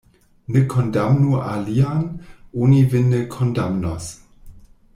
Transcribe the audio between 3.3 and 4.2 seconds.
kondamnos.